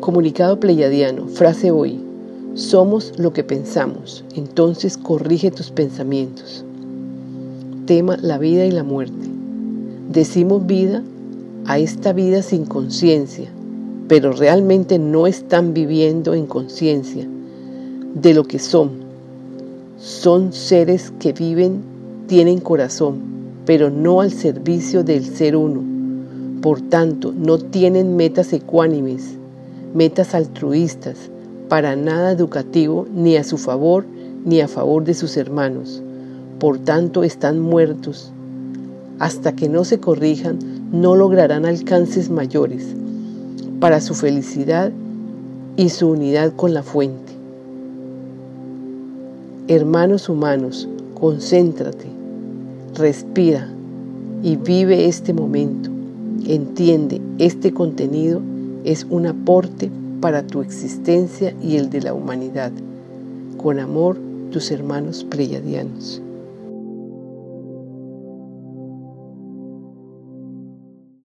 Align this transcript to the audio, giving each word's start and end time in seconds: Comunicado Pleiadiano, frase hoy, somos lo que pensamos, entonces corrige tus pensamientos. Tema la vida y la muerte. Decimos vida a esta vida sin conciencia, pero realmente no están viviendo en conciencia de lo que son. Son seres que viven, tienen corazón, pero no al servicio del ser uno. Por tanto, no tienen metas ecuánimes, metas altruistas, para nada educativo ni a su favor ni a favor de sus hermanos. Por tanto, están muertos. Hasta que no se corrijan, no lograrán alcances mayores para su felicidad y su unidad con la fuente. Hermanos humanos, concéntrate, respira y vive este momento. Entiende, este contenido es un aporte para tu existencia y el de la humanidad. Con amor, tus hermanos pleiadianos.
Comunicado 0.00 0.60
Pleiadiano, 0.60 1.26
frase 1.26 1.72
hoy, 1.72 2.00
somos 2.54 3.12
lo 3.18 3.32
que 3.32 3.42
pensamos, 3.42 4.24
entonces 4.36 4.96
corrige 4.96 5.50
tus 5.50 5.70
pensamientos. 5.70 6.64
Tema 7.84 8.16
la 8.22 8.38
vida 8.38 8.64
y 8.64 8.70
la 8.70 8.84
muerte. 8.84 9.26
Decimos 10.12 10.64
vida 10.66 11.02
a 11.66 11.80
esta 11.80 12.12
vida 12.12 12.42
sin 12.42 12.64
conciencia, 12.64 13.48
pero 14.06 14.30
realmente 14.32 15.00
no 15.00 15.26
están 15.26 15.74
viviendo 15.74 16.32
en 16.32 16.46
conciencia 16.46 17.26
de 18.14 18.34
lo 18.34 18.44
que 18.44 18.60
son. 18.60 18.90
Son 19.98 20.52
seres 20.52 21.12
que 21.18 21.32
viven, 21.32 21.82
tienen 22.28 22.60
corazón, 22.60 23.18
pero 23.66 23.90
no 23.90 24.20
al 24.20 24.30
servicio 24.30 25.02
del 25.02 25.24
ser 25.24 25.56
uno. 25.56 25.82
Por 26.62 26.82
tanto, 26.82 27.34
no 27.36 27.58
tienen 27.58 28.16
metas 28.16 28.52
ecuánimes, 28.52 29.37
metas 29.94 30.34
altruistas, 30.34 31.30
para 31.68 31.96
nada 31.96 32.32
educativo 32.32 33.06
ni 33.14 33.36
a 33.36 33.44
su 33.44 33.58
favor 33.58 34.04
ni 34.44 34.60
a 34.60 34.68
favor 34.68 35.04
de 35.04 35.14
sus 35.14 35.36
hermanos. 35.36 36.02
Por 36.58 36.78
tanto, 36.78 37.22
están 37.22 37.60
muertos. 37.60 38.32
Hasta 39.18 39.52
que 39.52 39.68
no 39.68 39.84
se 39.84 39.98
corrijan, 39.98 40.58
no 40.92 41.16
lograrán 41.16 41.66
alcances 41.66 42.30
mayores 42.30 42.86
para 43.80 44.00
su 44.00 44.14
felicidad 44.14 44.90
y 45.76 45.90
su 45.90 46.08
unidad 46.08 46.52
con 46.54 46.74
la 46.74 46.82
fuente. 46.82 47.32
Hermanos 49.68 50.28
humanos, 50.28 50.88
concéntrate, 51.14 52.06
respira 52.94 53.68
y 54.42 54.56
vive 54.56 55.06
este 55.06 55.34
momento. 55.34 55.90
Entiende, 56.46 57.20
este 57.38 57.74
contenido 57.74 58.40
es 58.88 59.06
un 59.10 59.26
aporte 59.26 59.90
para 60.22 60.46
tu 60.46 60.62
existencia 60.62 61.54
y 61.62 61.76
el 61.76 61.90
de 61.90 62.00
la 62.00 62.14
humanidad. 62.14 62.72
Con 63.58 63.80
amor, 63.80 64.16
tus 64.50 64.70
hermanos 64.70 65.24
pleiadianos. 65.24 66.22